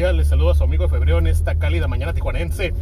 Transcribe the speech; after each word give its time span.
días, 0.00 0.14
les 0.14 0.28
saludo 0.28 0.52
a 0.52 0.54
su 0.54 0.64
amigo 0.64 0.84
de 0.84 0.88
febrero 0.88 1.18
en 1.18 1.26
esta 1.26 1.56
cálida 1.56 1.86
mañana 1.86 2.14
tijuanense. 2.14 2.72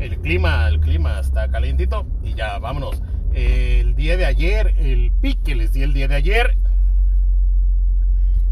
El 0.00 0.18
clima, 0.18 0.66
el 0.66 0.80
clima 0.80 1.20
está 1.20 1.48
calientito 1.48 2.04
y 2.24 2.34
ya, 2.34 2.58
vámonos. 2.58 3.00
El 3.32 3.94
día 3.94 4.16
de 4.16 4.24
ayer, 4.24 4.74
el 4.78 5.12
pique 5.20 5.40
que 5.44 5.54
les 5.54 5.72
di 5.72 5.84
el 5.84 5.92
día 5.92 6.08
de 6.08 6.16
ayer, 6.16 6.56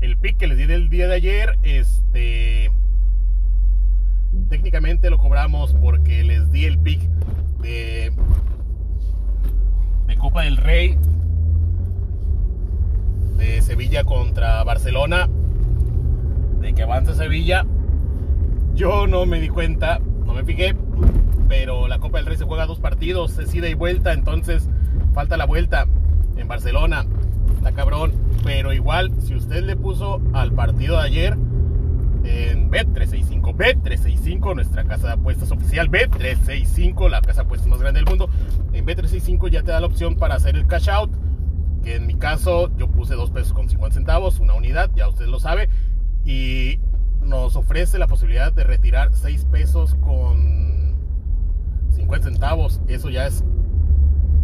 el 0.03 0.17
pique 0.19 0.37
que 0.37 0.47
les 0.47 0.57
di 0.57 0.73
el 0.73 0.89
día 0.89 1.09
de 1.09 1.15
ayer, 1.17 1.59
este, 1.65 2.71
técnicamente 4.49 5.11
lo 5.11 5.19
cobramos 5.19 5.75
porque 5.75 6.23
les 6.23 6.53
di 6.53 6.67
el 6.67 6.79
pick 6.79 7.01
de, 7.61 8.13
Copa 10.21 10.43
del 10.43 10.59
Rey 10.59 10.97
de 13.37 13.61
Sevilla 13.63 14.05
contra 14.05 14.63
Barcelona 14.63 15.29
de 16.61 16.73
que 16.73 16.83
avance 16.85 17.15
Sevilla. 17.15 17.67
Yo 18.83 19.07
no 19.07 19.27
me 19.27 19.39
di 19.39 19.49
cuenta, 19.49 20.01
no 20.27 20.35
me 20.35 20.43
fijé, 20.43 20.75
pero 21.49 21.87
la 21.87 22.01
Copa 22.01 22.19
del 22.19 22.27
Rey 22.27 22.37
se 22.37 22.47
juega 22.47 22.67
dos 22.67 22.81
partidos, 22.81 23.39
es 23.39 23.55
ida 23.55 23.69
y 23.69 23.75
vuelta, 23.75 24.13
entonces 24.13 24.69
falta 25.15 25.37
la 25.37 25.47
vuelta 25.47 25.87
en 26.37 26.49
Barcelona. 26.49 27.07
Está 27.55 27.71
cabrón, 27.71 28.13
pero 28.43 28.73
igual, 28.73 29.13
si 29.21 29.37
usted 29.37 29.63
le 29.63 29.77
puso 29.77 30.21
al 30.33 30.51
partido 30.51 30.97
de 30.97 31.03
ayer 31.05 31.35
en 32.25 32.73
Bet365, 32.73 33.55
Bet365, 33.55 34.53
nuestra 34.57 34.83
casa 34.83 35.07
de 35.07 35.13
apuestas 35.13 35.53
oficial, 35.53 35.89
Bet365, 35.89 37.09
la 37.09 37.21
casa 37.21 37.43
de 37.43 37.47
apuestas 37.47 37.69
más 37.69 37.79
grande 37.79 38.01
del 38.01 38.09
mundo, 38.09 38.31
en 38.73 38.85
Bet365 38.85 39.49
ya 39.49 39.63
te 39.63 39.71
da 39.71 39.79
la 39.79 39.87
opción 39.87 40.17
para 40.17 40.35
hacer 40.35 40.57
el 40.57 40.67
cash 40.67 40.91
out, 40.91 41.13
que 41.85 41.95
en 41.95 42.09
mi 42.09 42.17
caso 42.17 42.69
yo 42.77 42.89
puse 42.89 43.15
2 43.15 43.31
pesos 43.31 43.53
con 43.53 43.69
50 43.69 43.95
centavos, 43.95 44.41
una 44.41 44.55
unidad, 44.55 44.91
ya 44.97 45.09
usted 45.09 45.27
lo 45.27 45.39
sabe, 45.39 45.69
y 46.25 46.81
nos 47.23 47.57
ofrece 47.57 47.99
la 47.99 48.07
posibilidad 48.07 48.53
de 48.53 48.65
retirar 48.65 49.11
6 49.13 49.47
pesos 49.47 49.95
con 49.97 50.97
50 51.91 52.31
centavos. 52.31 52.81
Eso 52.89 53.11
ya 53.11 53.27
es 53.27 53.45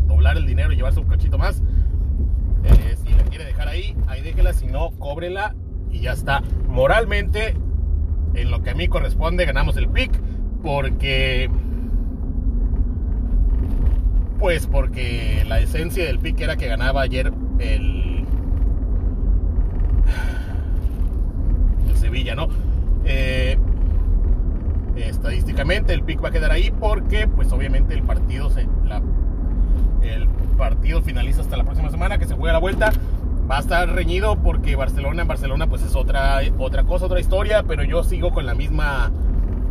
doblar 0.06 0.36
el 0.36 0.46
dinero 0.46 0.72
y 0.72 0.76
llevarse 0.76 1.00
un 1.00 1.08
cachito 1.08 1.38
más. 1.38 1.62
Eh, 2.64 2.96
si 3.02 3.12
la 3.12 3.22
quiere 3.24 3.44
dejar 3.44 3.68
ahí, 3.68 3.96
ahí 4.06 4.22
déjela. 4.22 4.52
Si 4.52 4.66
no, 4.66 4.90
cóbrela 4.98 5.54
y 5.90 6.00
ya 6.00 6.12
está. 6.12 6.42
Moralmente, 6.68 7.56
en 8.34 8.50
lo 8.50 8.62
que 8.62 8.70
a 8.70 8.74
mí 8.74 8.88
corresponde, 8.88 9.44
ganamos 9.44 9.76
el 9.76 9.88
pick 9.88 10.12
porque. 10.62 11.50
Pues 14.38 14.68
porque 14.68 15.44
la 15.48 15.58
esencia 15.58 16.04
del 16.04 16.20
pick 16.20 16.40
era 16.40 16.56
que 16.56 16.68
ganaba 16.68 17.02
ayer 17.02 17.32
el 17.58 18.24
Sevilla, 21.96 22.34
¿no? 22.36 22.48
Eh, 23.04 23.58
estadísticamente 24.96 25.92
el 25.92 26.02
pick 26.02 26.22
va 26.22 26.28
a 26.28 26.32
quedar 26.32 26.50
ahí 26.50 26.70
porque 26.70 27.28
pues 27.28 27.52
obviamente 27.52 27.94
el 27.94 28.02
partido 28.02 28.50
se, 28.50 28.66
el 30.02 30.28
partido 30.56 31.02
finaliza 31.02 31.40
hasta 31.40 31.56
la 31.56 31.64
próxima 31.64 31.90
semana 31.90 32.18
que 32.18 32.26
se 32.26 32.34
juega 32.34 32.54
la 32.54 32.58
vuelta 32.58 32.90
va 33.48 33.58
a 33.58 33.60
estar 33.60 33.88
reñido 33.88 34.36
porque 34.42 34.74
Barcelona 34.74 35.22
en 35.22 35.28
Barcelona 35.28 35.68
pues 35.68 35.82
es 35.82 35.94
otra 35.94 36.40
otra 36.58 36.82
cosa 36.82 37.06
otra 37.06 37.20
historia 37.20 37.62
pero 37.62 37.84
yo 37.84 38.02
sigo 38.02 38.32
con 38.32 38.44
la 38.44 38.54
misma 38.54 39.12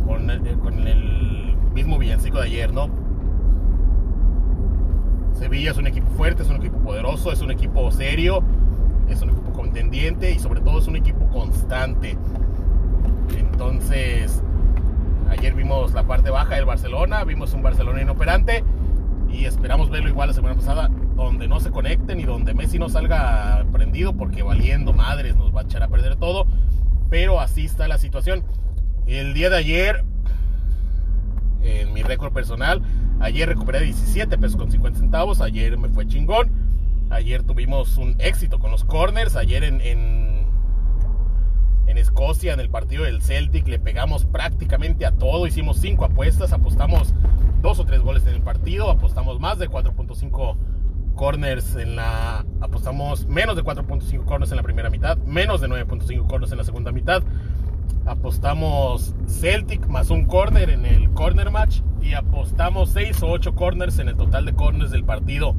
con 0.06 0.30
el, 0.30 0.58
con 0.60 0.88
el 0.88 1.54
mismo 1.74 1.98
villancico 1.98 2.38
de 2.38 2.46
ayer 2.46 2.72
no 2.72 2.88
Sevilla 5.34 5.72
es 5.72 5.76
un 5.76 5.86
equipo 5.86 6.08
fuerte 6.16 6.42
es 6.42 6.48
un 6.48 6.56
equipo 6.56 6.78
poderoso 6.78 7.32
es 7.32 7.42
un 7.42 7.50
equipo 7.50 7.90
serio 7.90 8.42
es 9.10 9.22
un 9.22 9.30
equipo 9.30 9.52
contendiente 9.52 10.30
y 10.30 10.38
sobre 10.38 10.60
todo 10.60 10.78
es 10.78 10.86
un 10.86 10.96
equipo 10.96 11.26
constante. 11.28 12.16
Entonces, 13.36 14.42
ayer 15.28 15.54
vimos 15.54 15.92
la 15.92 16.04
parte 16.04 16.30
baja 16.30 16.54
del 16.54 16.64
Barcelona, 16.64 17.24
vimos 17.24 17.52
un 17.54 17.62
Barcelona 17.62 18.02
inoperante 18.02 18.64
y 19.30 19.44
esperamos 19.44 19.90
verlo 19.90 20.08
igual 20.08 20.28
la 20.28 20.34
semana 20.34 20.54
pasada, 20.54 20.90
donde 21.16 21.48
no 21.48 21.60
se 21.60 21.70
conecten 21.70 22.20
y 22.20 22.24
donde 22.24 22.54
Messi 22.54 22.78
no 22.78 22.88
salga 22.88 23.64
prendido 23.72 24.14
porque 24.14 24.42
valiendo 24.42 24.92
madres 24.92 25.36
nos 25.36 25.54
va 25.54 25.60
a 25.60 25.64
echar 25.64 25.82
a 25.82 25.88
perder 25.88 26.16
todo. 26.16 26.46
Pero 27.10 27.40
así 27.40 27.64
está 27.64 27.88
la 27.88 27.98
situación. 27.98 28.44
El 29.06 29.34
día 29.34 29.50
de 29.50 29.56
ayer, 29.56 30.04
en 31.62 31.92
mi 31.92 32.02
récord 32.02 32.32
personal, 32.32 32.82
ayer 33.20 33.48
recuperé 33.48 33.80
17 33.80 34.38
pesos 34.38 34.56
con 34.56 34.70
50 34.70 34.98
centavos, 34.98 35.40
ayer 35.40 35.76
me 35.78 35.88
fue 35.88 36.06
chingón 36.06 36.68
Ayer 37.10 37.42
tuvimos 37.42 37.96
un 37.96 38.16
éxito 38.18 38.58
con 38.58 38.70
los 38.70 38.84
corners. 38.84 39.34
Ayer 39.36 39.64
en, 39.64 39.80
en, 39.80 40.37
Escocia, 41.96 42.52
en 42.52 42.60
el 42.60 42.68
partido 42.68 43.04
del 43.04 43.22
Celtic, 43.22 43.66
le 43.68 43.78
pegamos 43.78 44.26
prácticamente 44.26 45.06
a 45.06 45.12
todo. 45.12 45.46
Hicimos 45.46 45.78
cinco 45.78 46.04
apuestas, 46.04 46.52
apostamos 46.52 47.14
dos 47.62 47.78
o 47.78 47.84
tres 47.84 48.00
goles 48.00 48.26
en 48.26 48.34
el 48.34 48.42
partido, 48.42 48.90
apostamos 48.90 49.40
más 49.40 49.58
de 49.58 49.70
4.5 49.70 50.56
corners 51.14 51.76
en 51.76 51.96
la. 51.96 52.44
Apostamos 52.60 53.26
menos 53.26 53.56
de 53.56 53.62
4.5 53.62 54.24
corners 54.24 54.50
en 54.52 54.56
la 54.56 54.62
primera 54.62 54.90
mitad, 54.90 55.16
menos 55.18 55.60
de 55.60 55.68
9.5 55.68 56.26
corners 56.26 56.52
en 56.52 56.58
la 56.58 56.64
segunda 56.64 56.92
mitad. 56.92 57.22
Apostamos 58.04 59.14
Celtic 59.26 59.86
más 59.86 60.10
un 60.10 60.26
corner 60.26 60.70
en 60.70 60.84
el 60.86 61.10
corner 61.10 61.50
match 61.50 61.80
y 62.02 62.14
apostamos 62.14 62.90
6 62.90 63.22
o 63.22 63.30
8 63.30 63.54
corners 63.54 63.98
en 63.98 64.08
el 64.08 64.16
total 64.16 64.44
de 64.44 64.54
corners 64.54 64.90
del 64.90 65.04
partido 65.04 65.54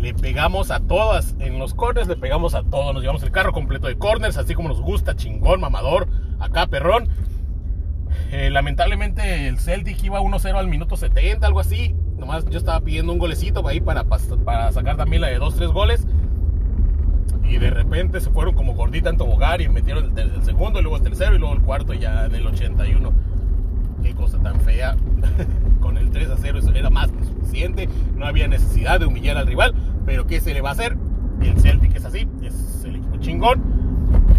le 0.00 0.14
pegamos 0.14 0.70
a 0.70 0.80
todas. 0.80 1.36
En 1.38 1.58
los 1.58 1.74
corners 1.74 2.08
le 2.08 2.16
pegamos 2.16 2.54
a 2.54 2.62
todos. 2.62 2.94
Nos 2.94 3.02
llevamos 3.02 3.22
el 3.22 3.30
carro 3.30 3.52
completo 3.52 3.86
de 3.86 3.96
corners, 3.96 4.36
así 4.36 4.54
como 4.54 4.68
nos 4.68 4.80
gusta, 4.80 5.16
chingón, 5.16 5.60
mamador, 5.60 6.08
acá 6.38 6.66
perrón. 6.66 7.08
Eh, 8.32 8.50
lamentablemente 8.50 9.48
el 9.48 9.58
Celtic 9.58 10.02
iba 10.04 10.20
1-0 10.20 10.56
al 10.56 10.68
minuto 10.68 10.96
70, 10.96 11.46
algo 11.46 11.60
así. 11.60 11.94
Nomás 12.16 12.44
yo 12.46 12.58
estaba 12.58 12.80
pidiendo 12.80 13.12
un 13.12 13.18
golecito 13.18 13.66
ahí 13.66 13.80
para, 13.80 14.04
para 14.04 14.72
sacar 14.72 14.96
también 14.96 15.22
la 15.22 15.28
de 15.28 15.40
2-3 15.40 15.72
goles. 15.72 16.06
Y 17.48 17.58
de 17.58 17.70
repente 17.70 18.20
se 18.20 18.30
fueron 18.30 18.54
como 18.54 18.74
gordita 18.74 19.10
en 19.10 19.16
tobogar 19.16 19.60
y 19.60 19.68
metieron 19.68 20.16
el, 20.16 20.42
segundo, 20.44 20.78
y 20.78 20.82
luego 20.82 20.98
el 20.98 21.02
tercero 21.02 21.34
y 21.34 21.38
luego 21.38 21.54
el 21.54 21.62
cuarto 21.62 21.94
ya 21.94 22.26
en 22.26 22.34
el 22.34 22.46
81. 22.46 23.12
Qué 24.02 24.14
cosa 24.14 24.38
tan 24.38 24.60
fea. 24.60 24.96
Con 25.80 25.96
el 25.96 26.10
3 26.10 26.28
0 26.40 26.58
eso 26.58 26.70
era 26.70 26.90
más 26.90 27.10
que 27.10 27.24
suficiente. 27.24 27.88
No 28.16 28.26
había 28.26 28.46
necesidad 28.46 29.00
de 29.00 29.06
humillar 29.06 29.36
al 29.36 29.46
rival. 29.46 29.74
Pero 30.06 30.26
¿qué 30.26 30.40
se 30.40 30.54
le 30.54 30.60
va 30.60 30.70
a 30.70 30.72
hacer? 30.72 30.96
El 31.40 31.58
Celtic 31.60 31.96
es 31.96 32.04
así, 32.04 32.28
es 32.42 32.84
el 32.84 32.96
equipo 32.96 33.16
chingón, 33.18 33.62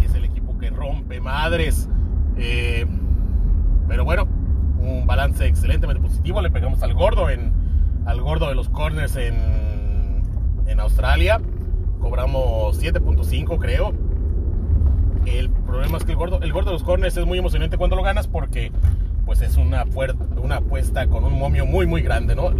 es 0.03 0.13
el 0.15 0.25
equipo 0.25 0.57
que 0.57 0.69
rompe 0.69 1.19
madres. 1.19 1.89
Eh, 2.37 2.85
pero 3.87 4.05
bueno, 4.05 4.27
un 4.79 5.05
balance 5.05 5.45
excelentemente 5.45 6.01
positivo. 6.01 6.41
Le 6.41 6.49
pegamos 6.49 6.81
al 6.83 6.93
gordo 6.93 7.29
en 7.29 7.51
al 8.05 8.21
gordo 8.21 8.49
de 8.49 8.55
los 8.55 8.69
corners 8.69 9.15
en, 9.15 10.23
en 10.67 10.79
Australia. 10.79 11.39
Cobramos 11.99 12.81
7.5 12.81 13.59
creo. 13.59 13.93
El 15.25 15.49
problema 15.49 15.97
es 15.97 16.03
que 16.03 16.11
el 16.11 16.17
gordo, 16.17 16.39
el 16.41 16.51
gordo 16.51 16.71
de 16.71 16.73
los 16.73 16.83
corners 16.83 17.15
es 17.15 17.25
muy 17.25 17.37
emocionante 17.37 17.77
cuando 17.77 17.95
lo 17.95 18.03
ganas 18.03 18.27
porque 18.27 18.71
pues 19.25 19.41
es 19.41 19.55
una, 19.55 19.85
una 20.41 20.57
apuesta 20.57 21.07
con 21.07 21.23
un 21.23 21.37
momio 21.37 21.65
muy 21.65 21.85
muy 21.85 22.01
grande, 22.01 22.35
¿no? 22.35 22.51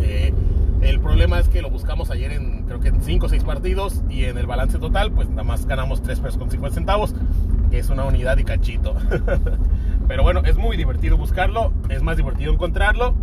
Eh, 0.00 0.34
el 0.82 1.00
problema 1.00 1.38
es 1.38 1.48
que 1.48 1.62
lo 1.62 1.70
buscamos 1.70 2.10
ayer 2.10 2.32
en, 2.32 2.64
creo 2.64 2.80
que 2.80 2.88
en 2.88 3.02
5 3.02 3.26
o 3.26 3.28
6 3.28 3.44
partidos 3.44 4.02
y 4.08 4.24
en 4.24 4.36
el 4.36 4.46
balance 4.46 4.78
total, 4.78 5.12
pues 5.12 5.28
nada 5.30 5.44
más 5.44 5.66
ganamos 5.66 6.02
3 6.02 6.20
pesos 6.20 6.38
con 6.38 6.50
50 6.50 6.74
centavos, 6.74 7.14
que 7.70 7.78
es 7.78 7.88
una 7.88 8.04
unidad 8.04 8.36
y 8.38 8.44
cachito. 8.44 8.96
Pero 10.08 10.22
bueno, 10.22 10.42
es 10.44 10.56
muy 10.56 10.76
divertido 10.76 11.16
buscarlo, 11.16 11.72
es 11.88 12.02
más 12.02 12.16
divertido 12.16 12.52
encontrarlo 12.52 13.14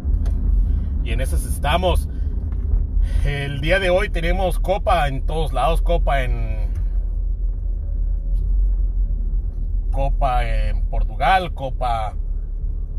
y 1.03 1.11
en 1.11 1.21
esas 1.21 1.45
estamos. 1.45 2.07
El 3.25 3.59
día 3.59 3.79
de 3.79 3.89
hoy 3.89 4.09
tenemos 4.09 4.59
copa 4.59 5.07
en 5.07 5.25
todos 5.25 5.51
lados, 5.51 5.81
copa 5.81 6.23
en 6.23 6.69
copa 9.91 10.45
en 10.45 10.81
Portugal, 10.83 11.53
copa 11.53 12.15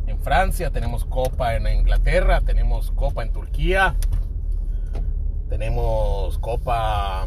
en 0.06 0.18
Francia, 0.18 0.70
tenemos 0.70 1.04
copa 1.04 1.54
en 1.54 1.66
Inglaterra, 1.66 2.40
tenemos 2.40 2.90
copa 2.90 3.22
en 3.22 3.32
Turquía, 3.32 3.94
tenemos 5.50 6.38
Copa, 6.38 7.26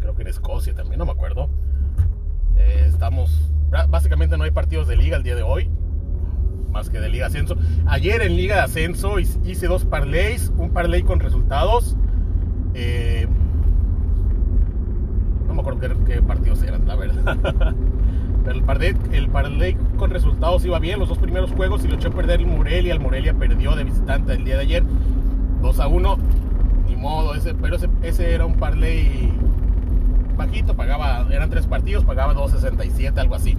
creo 0.00 0.14
que 0.14 0.22
en 0.22 0.28
Escocia 0.28 0.74
también, 0.74 0.98
no 0.98 1.06
me 1.06 1.12
acuerdo. 1.12 1.48
Eh, 2.56 2.84
estamos, 2.86 3.50
básicamente 3.88 4.36
no 4.36 4.44
hay 4.44 4.50
partidos 4.50 4.86
de 4.86 4.96
liga 4.96 5.16
el 5.16 5.22
día 5.22 5.34
de 5.34 5.42
hoy, 5.42 5.70
más 6.70 6.90
que 6.90 7.00
de 7.00 7.08
Liga 7.08 7.26
Ascenso. 7.26 7.56
Ayer 7.86 8.20
en 8.20 8.36
Liga 8.36 8.56
de 8.56 8.60
Ascenso 8.60 9.18
hice 9.18 9.66
dos 9.66 9.86
parlays, 9.86 10.52
un 10.58 10.70
parlay 10.70 11.02
con 11.02 11.20
resultados. 11.20 11.96
Eh, 12.74 13.26
no 15.46 15.54
me 15.54 15.60
acuerdo 15.62 16.04
qué, 16.04 16.20
partidos 16.20 16.62
eran, 16.62 16.86
la 16.86 16.96
verdad. 16.96 17.38
Pero 18.44 18.56
el 18.56 18.62
parlay, 18.62 18.96
el 19.12 19.28
parlay 19.28 19.74
con 19.96 20.10
resultados 20.10 20.64
iba 20.66 20.78
bien, 20.78 20.98
los 20.98 21.08
dos 21.08 21.18
primeros 21.18 21.50
juegos 21.52 21.84
y 21.84 21.88
lo 21.88 21.94
echó 21.94 22.08
a 22.08 22.12
perder 22.12 22.40
el 22.40 22.46
Morelia. 22.46 22.92
El 22.92 23.00
Morelia 23.00 23.32
perdió 23.32 23.74
de 23.74 23.84
visitante 23.84 24.34
el 24.34 24.44
día 24.44 24.56
de 24.56 24.62
ayer, 24.62 24.84
2 25.62 25.80
a 25.80 25.88
1 25.88 26.18
modo, 26.98 27.34
ese, 27.34 27.54
pero 27.54 27.76
ese, 28.02 28.34
era 28.34 28.44
un 28.44 28.54
parlay 28.54 29.32
bajito, 30.36 30.74
pagaba, 30.74 31.26
eran 31.30 31.50
tres 31.50 31.66
partidos, 31.66 32.04
pagaba 32.04 32.34
2.67, 32.34 33.16
algo 33.18 33.34
así. 33.34 33.56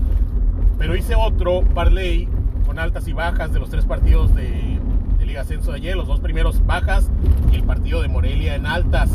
Pero 0.77 0.95
hice 0.95 1.15
otro 1.15 1.63
parlay 1.73 2.27
con 2.65 2.79
altas 2.79 3.07
y 3.07 3.13
bajas 3.13 3.51
de 3.51 3.59
los 3.59 3.69
tres 3.69 3.85
partidos 3.85 4.33
de, 4.35 4.79
Liga 5.29 5.41
Ascenso 5.41 5.71
de 5.71 5.77
ayer, 5.77 5.95
los 5.95 6.07
dos 6.07 6.19
primeros 6.21 6.65
bajas 6.65 7.11
y 7.51 7.55
el 7.57 7.63
partido 7.63 8.01
de 8.01 8.07
Morelia 8.07 8.55
en 8.55 8.65
altas. 8.65 9.11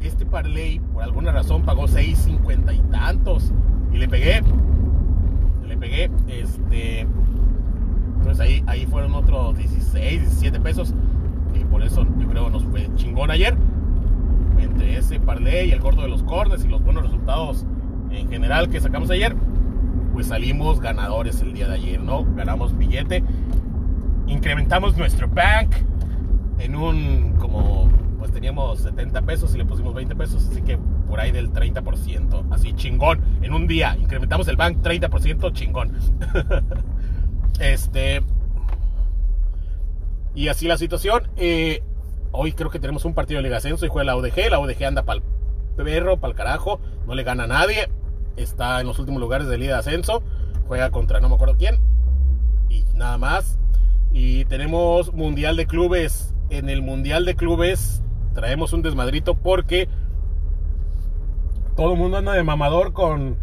Este 0.00 0.24
parlay, 0.24 0.80
por 0.94 1.02
alguna 1.02 1.32
razón, 1.32 1.64
pagó 1.64 1.86
6.50 1.86 2.74
y 2.74 2.78
tantos. 2.90 3.52
Y 3.92 3.98
le 3.98 4.08
pegué. 4.08 4.42
Le 5.66 5.76
pegué. 5.76 6.10
Este. 6.28 7.00
Entonces 7.00 8.40
ahí, 8.40 8.64
ahí 8.66 8.86
fueron 8.86 9.14
otros 9.14 9.58
16, 9.58 10.20
17 10.22 10.60
pesos. 10.60 10.94
Nos 12.50 12.64
fue 12.64 12.88
chingón 12.96 13.30
ayer. 13.30 13.56
Entre 14.58 14.96
ese 14.96 15.20
parlay 15.20 15.68
y 15.68 15.72
el 15.72 15.80
gordo 15.80 16.02
de 16.02 16.08
los 16.08 16.22
cordes 16.22 16.64
y 16.64 16.68
los 16.68 16.82
buenos 16.82 17.04
resultados 17.04 17.64
en 18.10 18.28
general 18.28 18.68
que 18.68 18.80
sacamos 18.80 19.10
ayer, 19.10 19.36
pues 20.12 20.28
salimos 20.28 20.80
ganadores 20.80 21.40
el 21.42 21.52
día 21.52 21.68
de 21.68 21.74
ayer, 21.74 22.00
¿no? 22.00 22.24
Ganamos 22.34 22.76
billete, 22.76 23.22
incrementamos 24.26 24.96
nuestro 24.96 25.28
bank 25.28 25.74
en 26.58 26.74
un 26.74 27.34
como 27.38 27.88
pues 28.18 28.32
teníamos 28.32 28.80
70 28.80 29.22
pesos 29.22 29.54
y 29.54 29.58
le 29.58 29.64
pusimos 29.64 29.94
20 29.94 30.16
pesos, 30.16 30.48
así 30.50 30.60
que 30.62 30.76
por 31.08 31.20
ahí 31.20 31.30
del 31.30 31.52
30%, 31.52 32.46
así 32.50 32.72
chingón, 32.72 33.20
en 33.42 33.52
un 33.54 33.66
día, 33.66 33.96
incrementamos 33.98 34.48
el 34.48 34.56
bank 34.56 34.78
30%, 34.82 35.52
chingón. 35.52 35.96
este, 37.60 38.22
y 40.34 40.48
así 40.48 40.66
la 40.66 40.76
situación, 40.76 41.28
eh, 41.36 41.82
hoy 42.32 42.52
creo 42.52 42.70
que 42.70 42.78
tenemos 42.78 43.04
un 43.04 43.14
partido 43.14 43.38
de 43.38 43.44
Liga 43.44 43.58
Ascenso 43.58 43.86
y 43.86 43.88
juega 43.88 44.04
la 44.04 44.16
UDG, 44.16 44.50
la 44.50 44.58
UDG 44.58 44.84
anda 44.84 45.02
para 45.04 45.20
el 45.20 45.84
perro, 45.84 46.18
para 46.18 46.32
el 46.32 46.36
carajo, 46.36 46.80
no 47.06 47.14
le 47.14 47.22
gana 47.22 47.44
a 47.44 47.46
nadie, 47.46 47.88
está 48.36 48.80
en 48.80 48.86
los 48.86 48.98
últimos 48.98 49.20
lugares 49.20 49.48
de 49.48 49.58
Liga 49.58 49.74
de 49.74 49.80
Ascenso, 49.80 50.22
juega 50.66 50.90
contra 50.90 51.20
no 51.20 51.28
me 51.28 51.34
acuerdo 51.34 51.56
quién, 51.56 51.80
y 52.68 52.84
nada 52.94 53.18
más. 53.18 53.58
Y 54.12 54.44
tenemos 54.46 55.12
Mundial 55.12 55.56
de 55.56 55.66
Clubes. 55.66 56.34
En 56.50 56.70
el 56.70 56.80
Mundial 56.80 57.24
de 57.26 57.36
Clubes 57.36 58.02
traemos 58.34 58.72
un 58.72 58.82
desmadrito 58.82 59.34
porque 59.34 59.88
todo 61.76 61.92
el 61.92 61.98
mundo 61.98 62.16
anda 62.16 62.32
de 62.32 62.42
mamador 62.42 62.92
con 62.92 63.36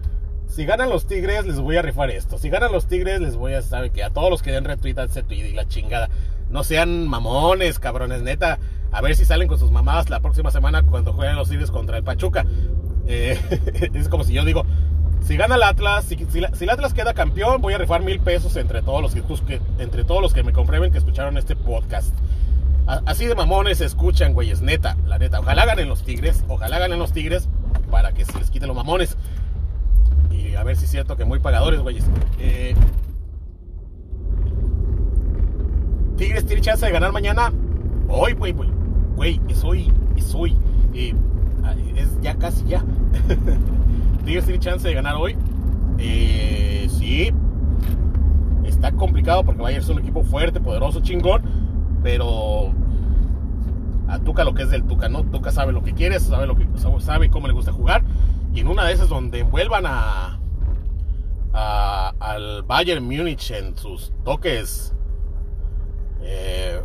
si 0.47 0.65
ganan 0.65 0.89
los 0.89 1.05
Tigres 1.05 1.45
les 1.45 1.59
voy 1.59 1.77
a 1.77 1.81
rifar 1.81 2.09
esto, 2.11 2.38
si 2.38 2.49
ganan 2.49 2.71
los 2.71 2.88
Tigres 2.88 3.19
les 3.19 3.35
voy 3.35 3.53
a 3.53 3.61
saber 3.61 3.91
que 3.91 4.03
a 4.03 4.09
todos 4.09 4.29
los 4.29 4.41
que 4.41 4.51
den 4.51 4.63
retweet 4.63 4.95
ese 4.97 5.23
tweet 5.23 5.49
y 5.49 5.53
la 5.53 5.67
chingada. 5.67 6.09
No 6.55 6.63
sean 6.63 7.05
mamones, 7.09 7.79
cabrones, 7.79 8.21
neta. 8.21 8.59
A 8.93 9.01
ver 9.01 9.13
si 9.17 9.25
salen 9.25 9.49
con 9.49 9.59
sus 9.59 9.71
mamadas 9.71 10.09
la 10.09 10.21
próxima 10.21 10.51
semana 10.51 10.83
cuando 10.83 11.11
jueguen 11.11 11.35
los 11.35 11.49
Tigres 11.49 11.69
contra 11.69 11.97
el 11.97 12.03
Pachuca. 12.05 12.45
Eh, 13.07 13.37
es 13.93 14.07
como 14.07 14.23
si 14.23 14.31
yo 14.31 14.45
digo, 14.45 14.65
si 15.19 15.35
gana 15.35 15.55
el 15.55 15.63
Atlas, 15.63 16.05
si, 16.05 16.15
si, 16.15 16.37
el 16.37 16.69
Atlas 16.69 16.93
queda 16.93 17.13
campeón, 17.13 17.61
voy 17.61 17.73
a 17.73 17.77
rifar 17.77 18.03
mil 18.03 18.21
pesos 18.21 18.55
entre 18.55 18.81
todos 18.81 19.01
los 19.01 19.13
que, 19.13 19.59
entre 19.79 20.05
todos 20.05 20.21
los 20.21 20.33
que 20.33 20.43
me 20.43 20.53
comprueben 20.53 20.93
que 20.93 20.97
escucharon 20.97 21.37
este 21.37 21.57
podcast. 21.57 22.15
Así 22.87 23.25
de 23.25 23.35
mamones 23.35 23.79
se 23.79 23.85
escuchan, 23.85 24.31
güeyes, 24.33 24.61
neta, 24.61 24.95
la 25.05 25.17
neta. 25.17 25.41
Ojalá 25.41 25.65
ganen 25.65 25.89
los 25.89 26.03
Tigres, 26.03 26.45
ojalá 26.47 26.79
ganen 26.79 26.99
los 26.99 27.11
Tigres 27.11 27.49
para 27.91 28.13
que 28.13 28.23
se 28.23 28.39
les 28.39 28.49
quiten 28.49 28.69
los 28.69 28.77
mamones. 28.77 29.17
Y 30.31 30.55
a 30.55 30.63
ver 30.63 30.77
si 30.77 30.85
es 30.85 30.91
cierto 30.91 31.17
que 31.17 31.25
muy 31.25 31.39
pagadores, 31.39 31.81
güeyes. 31.81 32.05
Eh, 32.39 32.75
Tigres 36.17 36.45
tiene 36.45 36.62
chance 36.62 36.85
de 36.85 36.91
ganar 36.91 37.12
mañana. 37.12 37.51
Hoy, 38.07 38.33
güey, 38.33 38.53
güey. 38.53 38.69
Güey, 39.15 39.41
es 39.47 39.63
hoy, 39.63 39.91
es 40.15 40.33
hoy. 40.35 40.56
Eh, 40.94 41.13
es 41.95 42.19
ya 42.21 42.35
casi 42.35 42.65
ya. 42.65 42.83
Tigres 44.25 44.45
tiene 44.45 44.59
chance 44.59 44.88
de 44.88 44.94
ganar 44.94 45.15
hoy. 45.15 45.35
Eh, 45.97 46.88
sí. 46.89 47.31
Está 48.63 48.91
complicado 48.91 49.44
porque 49.44 49.62
Bayern 49.62 49.83
es 49.83 49.89
un 49.89 50.00
equipo 50.00 50.23
fuerte, 50.23 50.59
poderoso, 50.59 51.00
chingón 51.01 51.65
pero 52.06 52.71
a 54.07 54.19
Tuca 54.19 54.44
lo 54.44 54.53
que 54.53 54.62
es 54.62 54.69
del 54.69 54.83
Tuca, 54.83 55.09
¿no? 55.09 55.23
Tuca 55.23 55.50
sabe 55.50 55.73
lo 55.73 55.81
que 55.81 55.95
quiere, 55.95 56.19
sabe, 56.19 56.45
lo 56.45 56.56
que, 56.56 56.67
sabe 57.00 57.31
cómo 57.31 57.47
le 57.47 57.53
gusta 57.53 57.71
jugar. 57.71 58.03
Y 58.53 58.59
en 58.59 58.67
una 58.67 58.85
de 58.85 58.94
esas 58.94 59.09
donde 59.09 59.41
vuelvan 59.41 59.85
a, 59.88 60.38
al 61.51 62.62
Bayern 62.62 63.03
Múnich 63.03 63.50
en 63.50 63.75
sus 63.75 64.13
toques, 64.23 64.94
eh, 66.21 66.81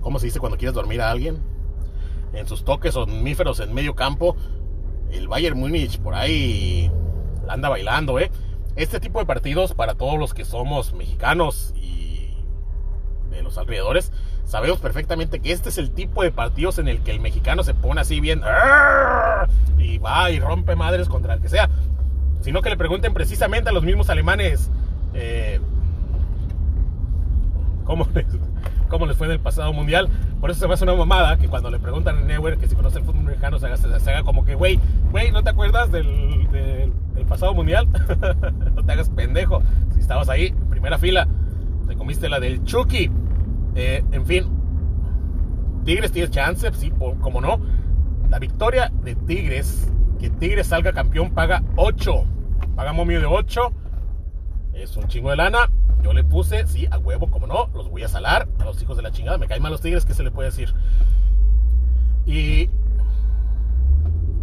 ¿cómo 0.00 0.18
se 0.18 0.26
dice 0.26 0.40
cuando 0.40 0.58
quieres 0.58 0.74
dormir 0.74 1.00
a 1.00 1.10
alguien? 1.10 1.38
En 2.32 2.46
sus 2.46 2.64
toques 2.64 2.96
omníferos 2.96 3.60
en 3.60 3.72
medio 3.72 3.94
campo, 3.94 4.36
el 5.10 5.28
Bayern 5.28 5.58
Múnich 5.58 5.98
por 5.98 6.14
ahí 6.14 6.90
anda 7.48 7.68
bailando, 7.68 8.18
¿eh? 8.18 8.30
Este 8.74 9.00
tipo 9.00 9.20
de 9.20 9.26
partidos 9.26 9.72
para 9.72 9.94
todos 9.94 10.18
los 10.18 10.34
que 10.34 10.44
somos 10.44 10.92
mexicanos 10.92 11.72
y 11.76 12.34
de 13.30 13.42
los 13.42 13.56
alrededores, 13.56 14.12
sabemos 14.44 14.78
perfectamente 14.80 15.40
que 15.40 15.52
este 15.52 15.70
es 15.70 15.78
el 15.78 15.90
tipo 15.92 16.22
de 16.22 16.30
partidos 16.30 16.78
en 16.78 16.88
el 16.88 17.00
que 17.02 17.10
el 17.10 17.20
mexicano 17.20 17.62
se 17.64 17.74
pone 17.74 18.00
así 18.00 18.20
bien 18.20 18.42
y 19.78 19.98
va 19.98 20.30
y 20.30 20.40
rompe 20.40 20.76
madres 20.76 21.08
contra 21.08 21.34
el 21.34 21.40
que 21.40 21.48
sea. 21.48 21.70
Sino 22.42 22.60
que 22.60 22.70
le 22.70 22.76
pregunten 22.76 23.14
precisamente 23.14 23.70
a 23.70 23.72
los 23.72 23.82
mismos 23.82 24.10
alemanes 24.10 24.70
eh, 25.14 25.60
¿cómo, 27.84 28.06
les, 28.14 28.26
cómo, 28.88 29.06
les, 29.06 29.16
fue 29.16 29.26
en 29.26 29.32
el 29.32 29.40
pasado 29.40 29.72
mundial. 29.72 30.08
Por 30.40 30.50
eso 30.50 30.60
se 30.60 30.68
me 30.68 30.74
hace 30.74 30.84
una 30.84 30.94
mamada 30.94 31.36
que 31.36 31.48
cuando 31.48 31.70
le 31.70 31.78
preguntan 31.78 32.18
a 32.18 32.20
Neuer 32.20 32.58
que 32.58 32.68
si 32.68 32.74
conoce 32.74 32.98
el 32.98 33.04
fútbol 33.04 33.24
mexicano 33.24 33.58
se 33.58 33.66
haga, 33.66 34.22
como 34.22 34.44
que, 34.44 34.54
güey, 34.54 34.78
güey, 35.10 35.32
¿no 35.32 35.42
te 35.42 35.50
acuerdas 35.50 35.90
del, 35.90 36.48
del, 36.50 36.92
del 37.14 37.26
pasado 37.26 37.54
mundial? 37.54 37.88
no 38.74 38.84
te 38.84 38.92
hagas 38.92 39.10
pendejo. 39.10 39.62
Si 39.94 40.00
estabas 40.00 40.28
ahí, 40.28 40.54
primera 40.70 40.98
fila, 40.98 41.26
te 41.86 41.96
comiste 41.96 42.28
la 42.28 42.40
del 42.40 42.64
Chucky. 42.64 43.10
Eh, 43.74 44.02
en 44.12 44.26
fin, 44.26 44.44
Tigres 45.84 46.10
tiene 46.10 46.28
chance, 46.30 46.68
sí, 46.72 46.92
como 47.20 47.40
no. 47.40 47.60
La 48.28 48.40
victoria 48.40 48.90
de 49.04 49.14
Tigres, 49.14 49.92
que 50.18 50.30
Tigres 50.30 50.66
salga 50.66 50.92
campeón, 50.92 51.30
paga 51.30 51.62
8. 51.76 52.24
Paga 52.74 52.92
momio 52.92 53.20
de 53.20 53.26
8. 53.26 53.72
Es 54.74 54.96
un 54.96 55.06
chingo 55.06 55.30
de 55.30 55.36
lana. 55.36 55.70
Yo 56.02 56.12
le 56.12 56.24
puse, 56.24 56.66
sí, 56.66 56.86
a 56.90 56.98
huevo, 56.98 57.28
como 57.30 57.46
no, 57.46 57.68
los 57.74 57.88
voy 57.88 58.02
a 58.02 58.08
salar 58.08 58.48
a 58.58 58.64
los 58.64 58.80
hijos 58.82 58.96
de 58.96 59.02
la 59.02 59.10
chingada. 59.10 59.38
Me 59.38 59.48
caen 59.48 59.62
mal 59.62 59.72
los 59.72 59.80
Tigres, 59.80 60.04
¿qué 60.04 60.14
se 60.14 60.22
le 60.22 60.30
puede 60.30 60.50
decir? 60.50 60.72
Y. 62.26 62.68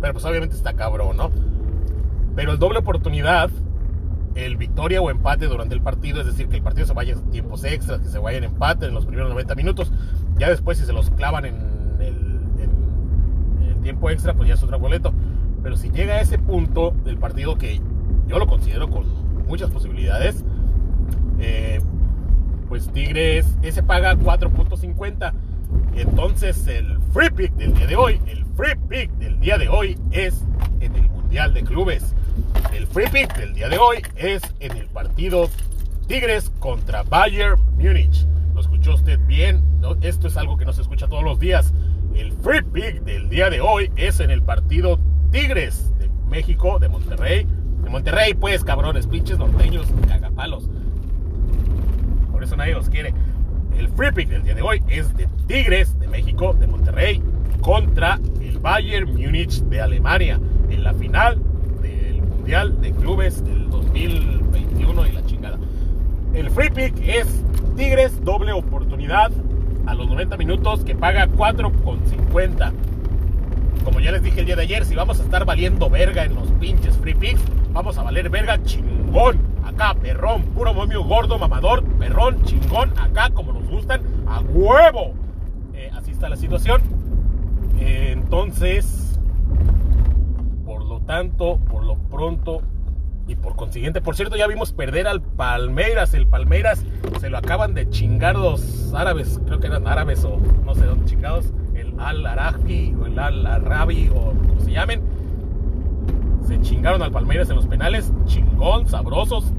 Pero 0.02 0.14
pues 0.14 0.26
obviamente 0.26 0.56
está 0.56 0.74
cabrón, 0.74 1.16
¿no? 1.16 1.32
Pero 2.36 2.52
el 2.52 2.60
doble 2.60 2.80
oportunidad 2.80 3.50
el 4.36 4.58
victoria 4.58 5.02
o 5.02 5.10
empate 5.10 5.46
durante 5.46 5.76
el 5.76 5.82
partido, 5.82 6.22
es 6.22 6.28
decir, 6.28 6.48
que 6.48 6.58
el 6.58 6.64
partido 6.64 6.88
se 6.88 6.94
vaya 6.94 7.14
en 7.14 7.22
tiempos 7.30 7.64
extras, 7.64 8.00
que 8.00 8.08
se 8.08 8.20
vaya 8.20 8.38
en 8.38 8.46
empate 8.46 8.88
en 8.88 8.94
los 8.94 9.06
primeros 9.06 9.30
90 9.30 9.56
minutos. 9.56 9.92
Ya 10.38 10.50
después, 10.50 10.78
si 10.78 10.86
se 10.86 10.94
los 10.94 11.12
clavan 11.12 11.46
en 11.46 11.56
el, 12.00 12.34
tiempo 13.82 14.10
extra, 14.10 14.34
pues 14.34 14.48
ya 14.48 14.54
es 14.54 14.64
otro 14.64 14.80
boleto. 14.80 15.14
Pero 15.62 15.76
si 15.76 15.90
llega 15.90 16.14
a 16.14 16.22
ese 16.22 16.40
punto 16.40 16.96
del 17.04 17.18
partido 17.18 17.58
que 17.58 17.82
yo 18.28 18.40
lo 18.40 18.48
considero 18.48 18.90
con 18.90 19.04
muchas 19.46 19.70
posibilidades, 19.72 20.46
eh, 21.44 21.82
pues 22.70 22.88
Tigres, 22.92 23.46
ese 23.62 23.84
paga 23.84 24.16
4.50. 24.16 25.34
Entonces 25.96 26.66
el 26.68 26.98
free 27.12 27.30
pick 27.30 27.54
del 27.54 27.74
día 27.76 27.88
de 27.88 27.96
hoy, 27.96 28.22
el 28.28 28.46
free 28.56 28.76
pick 28.88 29.12
del 29.18 29.40
día 29.40 29.58
de 29.58 29.68
hoy 29.68 29.98
es 30.12 30.42
en 30.80 30.96
el 30.96 31.10
Mundial 31.10 31.54
de 31.54 31.64
Clubes. 31.64 32.16
El 32.74 32.88
free 32.88 33.08
pick 33.10 33.36
del 33.38 33.54
día 33.54 33.70
de 33.70 33.78
hoy 33.78 34.02
es 34.16 34.42
en 34.60 34.78
el 34.78 34.88
partido 34.88 35.50
Tigres 36.08 36.52
contra 36.60 37.04
Bayern 37.04 37.62
Múnich. 37.78 38.26
¿Lo 38.54 38.62
escuchó 38.62 38.96
usted 38.96 39.20
bien? 39.28 39.62
esto 40.02 40.28
es 40.28 40.38
algo 40.38 40.56
que 40.56 40.66
no 40.66 40.72
se 40.72 40.82
escucha 40.82 41.08
todos 41.08 41.24
los 41.24 41.40
días. 41.40 41.74
El 42.16 42.32
free 42.32 42.62
pick 42.62 43.04
del 43.04 43.30
día 43.30 43.50
de 43.50 43.60
hoy 43.60 43.92
es 43.98 44.20
en 44.20 44.32
el 44.32 44.42
partido 44.42 44.98
Tigres 45.32 45.92
de 46.00 46.10
México, 46.30 46.80
de 46.80 46.88
Monterrey. 46.88 47.46
De 47.84 47.90
Monterrey, 47.90 48.34
pues, 48.34 48.64
cabrones, 48.64 49.08
pinches 49.08 49.38
norteños, 49.38 49.88
cagapalos. 50.08 50.70
Por 52.44 52.48
eso 52.50 52.58
nadie 52.58 52.74
los 52.74 52.90
quiere. 52.90 53.14
El 53.80 53.88
free 53.88 54.12
pick 54.12 54.28
del 54.28 54.44
día 54.44 54.54
de 54.54 54.62
hoy 54.62 54.84
es 54.90 55.16
de 55.16 55.30
Tigres 55.48 55.98
de 55.98 56.10
México, 56.10 56.54
de 56.54 56.68
Monterrey, 56.68 57.24
contra 57.62 58.20
el 58.42 58.60
Bayern 58.60 59.14
Múnich 59.14 59.62
de 59.62 59.80
Alemania 59.80 60.42
en 60.70 60.84
la 60.84 60.94
final 60.94 61.38
Mundial 62.36 62.82
de 62.82 62.92
Clubes 62.92 63.46
del 63.46 63.70
2021 63.70 65.08
y 65.08 65.12
la 65.14 65.26
chingada. 65.26 65.58
El 66.34 66.50
free 66.50 66.70
pick 66.70 66.96
es 67.08 67.28
Tigres 67.78 68.22
doble 68.26 68.52
oportunidad 68.52 69.32
a 69.86 69.94
los 69.94 70.10
90 70.10 70.36
minutos 70.36 70.84
que 70.84 70.96
paga 70.96 71.30
4,50. 71.30 72.74
Como 73.86 74.02
ya 74.02 74.12
les 74.12 74.22
dije 74.22 74.42
el 74.42 74.48
día 74.48 74.58
de 74.58 74.64
ayer, 74.64 74.84
si 74.84 74.96
vamos 74.96 75.22
a 75.22 75.24
estar 75.24 75.46
valiendo 75.46 75.90
verga 75.90 76.26
en 76.26 76.36
los 76.36 76.52
pinches 76.60 76.98
free 76.98 77.14
picks, 77.14 77.42
vamos 77.72 77.98
a 77.98 78.04
valer 78.04 78.30
verga 78.30 78.62
chingón. 78.64 79.53
Acá, 79.76 79.96
perrón, 80.00 80.44
puro 80.56 80.74
momio 80.74 81.04
gordo, 81.04 81.38
mamador, 81.40 81.84
perrón, 81.84 82.44
chingón, 82.44 82.94
acá 83.00 83.30
como 83.32 83.54
nos 83.54 83.68
gustan, 83.68 84.02
a 84.28 84.40
huevo. 84.42 85.14
Eh, 85.74 85.90
así 85.94 86.12
está 86.12 86.30
la 86.30 86.38
situación. 86.38 86.82
entonces, 87.80 89.04
tanto, 91.06 91.60
por 91.70 91.84
lo 91.84 91.96
pronto, 91.96 92.62
y 93.28 93.36
por 93.36 93.56
consiguiente, 93.56 94.02
por 94.02 94.16
cierto, 94.16 94.36
ya 94.36 94.48
vimos 94.48 94.74
perder 94.74 95.08
al 95.08 95.22
Palmeiras. 95.22 96.14
El 96.14 96.28
Palmeiras 96.28 96.86
se 97.22 97.30
lo 97.30 97.38
acaban 97.38 97.74
de 97.74 97.90
chingar 97.90 98.36
los 98.36 98.94
árabes, 98.94 99.40
creo 99.46 99.60
que 99.60 99.68
eran 99.68 99.88
árabes 99.88 100.26
o 100.26 100.40
no 100.66 100.76
sé 100.76 100.86
dónde 100.86 101.06
chingados, 101.06 101.54
el 101.74 101.98
Al 102.00 102.26
Arabi 102.26 102.94
o 103.00 103.06
el 103.06 103.18
Al 103.18 103.46
Arabi 103.46 104.10
o 104.10 104.34
como 104.34 104.60
se 104.60 104.72
llamen. 104.72 105.02
Se 106.46 106.60
chingaron 106.60 107.02
al 107.02 107.12
Palmeiras 107.12 107.50
en 107.50 107.56
los 107.56 107.68
penales, 107.68 108.12
chingón, 108.26 108.88
sabrosos, 108.88 109.54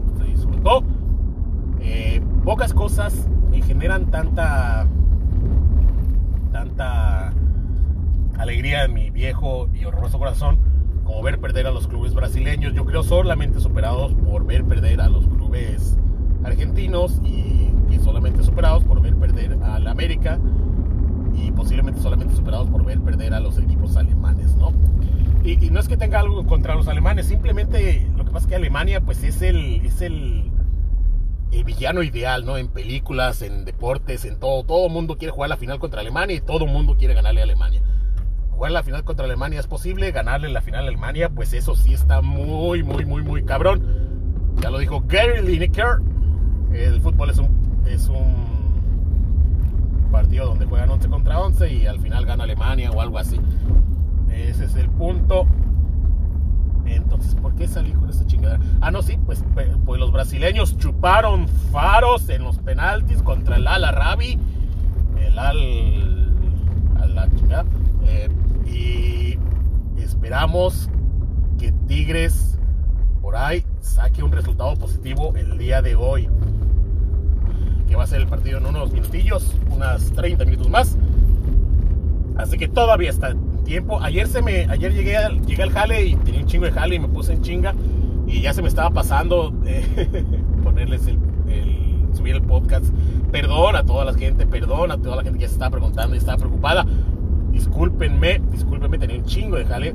Eh, 1.81 2.23
pocas 2.43 2.73
cosas 2.73 3.29
me 3.51 3.61
generan 3.61 4.11
tanta, 4.11 4.87
tanta 6.53 7.35
alegría 8.39 8.85
en 8.85 8.95
mi 8.95 9.11
viejo 9.11 9.69
y 9.75 9.85
horroroso 9.85 10.19
corazón 10.19 10.59
como 11.05 11.23
ver 11.23 11.39
perder 11.39 11.67
a 11.67 11.71
los 11.71 11.87
clubes 11.87 12.15
brasileños. 12.15 12.73
Yo 12.73 12.87
creo 12.87 13.03
solamente 13.03 13.61
superados 13.61 14.15
por 14.15 14.47
ver 14.47 14.65
perder 14.65 15.03
a 15.03 15.09
los 15.09 15.27
clubes 15.27 15.99
argentinos 16.45 17.21
y, 17.23 17.71
solamente 18.03 18.43
superados 18.43 18.85
por 18.85 19.01
ver 19.01 19.15
perder 19.17 19.57
a 19.63 19.79
la 19.79 19.93
América 19.93 20.39
y 21.33 21.51
posiblemente 21.53 22.01
solamente 22.01 22.35
superados 22.35 22.69
por 22.69 22.85
ver 22.85 23.01
perder 23.01 23.33
a 23.33 23.41
los 23.41 23.57
equipos 23.57 23.97
alemanes, 23.97 24.57
¿no? 24.57 24.73
Y, 25.43 25.57
no 25.71 25.81
es 25.81 25.89
que 25.89 25.97
tenga 25.97 26.21
algo 26.21 26.45
contra 26.45 26.75
los 26.75 26.89
alemanes, 26.89 27.27
simplemente 27.27 28.07
pasa 28.35 28.49
que 28.49 28.57
Alemania 28.57 29.01
pues 29.01 29.23
es 29.23 29.41
el, 29.41 29.87
es 29.87 30.03
el 30.03 30.51
villano 31.65 32.03
ideal, 32.03 32.45
¿no? 32.45 32.59
En 32.59 32.69
películas, 32.69 33.41
en 33.41 33.65
deportes, 33.65 34.27
en 34.27 34.39
todo. 34.39 34.65
Todo 34.65 34.89
el 34.89 34.93
mundo 34.93 35.17
quiere 35.17 35.33
jugar 35.33 35.49
la 35.49 35.57
final 35.57 35.79
contra 35.79 36.01
Alemania 36.01 36.37
y 36.37 36.41
todo 36.41 36.67
el 36.67 36.71
mundo 36.71 36.97
quiere 36.99 37.15
ganarle 37.15 37.41
a 37.41 37.45
Alemania 37.45 37.83
jugar 38.55 38.71
la 38.71 38.83
final 38.83 39.05
contra 39.05 39.27
Alemania 39.27 39.61
es 39.61 39.67
posible, 39.67 40.13
ganarle 40.13 40.49
la 40.49 40.61
final 40.61 40.85
a 40.85 40.89
Alemania, 40.89 41.29
pues 41.29 41.53
eso 41.53 41.75
sí 41.75 41.93
está 41.93 42.23
muy, 42.23 42.83
muy, 42.83 43.05
muy, 43.05 43.23
muy 43.23 43.45
cabrón. 43.45 43.83
Ya 44.61 44.71
lo 44.71 44.79
dijo 44.79 45.03
Gary 45.07 45.43
Lineker, 45.43 45.99
el 46.73 47.01
fútbol 47.01 47.31
es 47.31 47.39
un, 47.39 47.83
es 47.87 48.09
un 48.09 48.45
partido 50.13 50.47
donde 50.47 50.67
juegan 50.67 50.89
11 50.91 51.09
contra 51.09 51.41
11 51.41 51.73
y 51.73 51.87
al 51.87 51.99
final 51.99 52.25
gana 52.27 52.45
Alemania 52.45 52.93
o 52.93 53.01
algo 53.01 53.19
así. 53.19 53.41
Ese 54.31 54.67
es 54.67 54.77
el 54.77 54.89
punto. 54.89 55.47
Entonces, 56.95 57.35
¿por 57.35 57.55
qué 57.55 57.67
salí 57.67 57.93
con 57.93 58.09
esta 58.09 58.27
chingada? 58.27 58.59
Ah, 58.81 58.91
no, 58.91 59.03
sí, 59.03 59.19
pues, 59.25 59.45
pues 59.85 60.01
los 60.01 60.13
brasileños 60.13 60.77
chuparon 60.79 61.49
faros 61.73 62.29
en 62.29 62.45
los 62.45 62.59
penaltis 62.59 63.23
contra 63.23 63.57
el 63.57 63.67
Al 63.67 63.85
Arabi. 63.85 64.39
El 65.21 65.39
Al. 65.39 66.33
Al 67.01 67.35
chingada. 67.37 67.65
Eh, 68.07 68.29
y 68.67 69.39
esperamos 70.01 70.89
que 71.59 71.73
Tigres 71.87 72.59
por 73.23 73.37
ahí 73.37 73.65
saque 73.81 74.23
un 74.23 74.33
resultado 74.33 74.75
positivo 74.75 75.35
el 75.37 75.57
día 75.59 75.83
de 75.83 75.95
hoy. 75.95 76.29
Que 77.89 77.97
va 77.97 78.05
a 78.05 78.07
ser 78.07 78.21
el 78.21 78.27
partido 78.27 78.59
en 78.59 78.67
unos 78.67 78.93
minutillos, 78.93 79.55
unas 79.71 80.13
30 80.13 80.45
minutos 80.45 80.69
más. 80.69 80.97
Así 82.37 82.59
que 82.59 82.69
todavía 82.69 83.11
está 83.11 83.35
tiempo. 83.65 84.01
Ayer 84.01 84.29
se 84.29 84.43
me, 84.43 84.67
ayer 84.69 84.93
llegué 84.93 85.17
al, 85.17 85.45
llegué 85.45 85.63
al 85.63 85.71
jale 85.71 86.07
y 86.07 86.17
tenía 86.17 86.41
un 86.41 86.47
chingo 86.47 86.67
de 86.67 86.73
jale 86.73 86.95
y 86.95 86.99
me 86.99 87.09
puse 87.09 87.33
en 87.33 87.43
chinga. 87.43 87.75
Y 88.27 88.41
ya 88.41 88.55
se 88.55 88.63
me 88.63 88.69
estaba 88.69 88.91
pasando 88.91 89.53
eh, 89.67 90.09
ponerles 90.63 91.07
el, 91.07 91.19
subir 92.13 92.37
el 92.37 92.43
podcast. 92.43 92.87
Perdón 93.33 93.77
a 93.77 93.85
toda 93.85 94.05
la 94.05 94.15
gente, 94.15 94.47
perdón 94.47 94.93
a 94.93 94.99
toda 94.99 95.17
la 95.17 95.23
gente 95.23 95.39
que 95.39 95.47
se 95.47 95.55
estaba 95.55 95.73
preguntando 95.73 96.15
y 96.15 96.19
estaba 96.19 96.39
preocupada. 96.39 96.87
Discúlpenme, 97.51 98.41
discúlpenme, 98.51 98.99
tenía 98.99 99.19
un 99.19 99.25
chingo 99.25 99.57
de 99.57 99.65
jale 99.65 99.95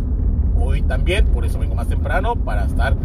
hoy 0.59 0.81
también, 0.81 1.25
por 1.27 1.45
eso 1.45 1.59
vengo 1.59 1.75
más 1.75 1.87
temprano 1.87 2.35
para 2.35 2.65
estar, 2.65 2.95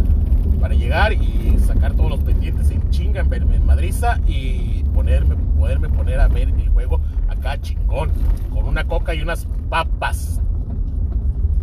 para 0.61 0.75
llegar 0.75 1.13
y 1.13 1.57
sacar 1.59 1.95
todos 1.95 2.11
los 2.11 2.21
pendientes 2.21 2.71
en 2.71 2.89
chinga 2.91 3.21
en, 3.21 3.53
en 3.53 3.67
Madriza 3.67 4.21
y 4.27 4.85
ponerme, 4.95 5.37
poderme 5.59 5.89
poner 5.89 6.21
a 6.21 6.29
ver 6.29 6.49
el 6.49 6.69
juego 6.69 7.01
acá 7.29 7.61
chingón, 7.61 8.11
con 8.53 8.67
una 8.67 8.85
coca 8.85 9.15
y 9.15 9.23
unas 9.23 9.47
papas, 9.69 10.41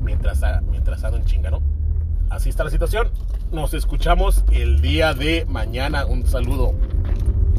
mientras, 0.02 0.42
mientras 0.70 1.04
ando 1.04 1.18
en 1.18 1.26
chinga, 1.26 1.52
¿no? 1.52 1.62
Así 2.30 2.50
está 2.50 2.64
la 2.64 2.70
situación. 2.70 3.10
Nos 3.52 3.74
escuchamos 3.74 4.44
el 4.52 4.82
día 4.82 5.14
de 5.14 5.46
mañana. 5.50 6.06
Un 6.06 6.26
saludo. 6.26 6.74